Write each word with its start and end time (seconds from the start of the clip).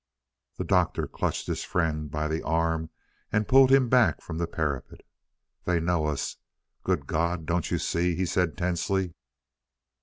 The 0.57 0.63
Doctor 0.63 1.05
clutched 1.05 1.45
his 1.45 1.63
friend 1.63 2.09
by 2.09 2.27
the 2.27 2.41
arm 2.41 2.89
and 3.31 3.47
pulled 3.47 3.69
him 3.71 3.87
back 3.87 4.19
from 4.19 4.39
the 4.39 4.47
parapet. 4.47 5.01
"They 5.65 5.79
know 5.79 6.07
us 6.07 6.37
good 6.83 7.05
God, 7.05 7.45
don't 7.45 7.69
you 7.69 7.77
see?" 7.77 8.15
he 8.15 8.25
said 8.25 8.57
tensely. 8.57 9.13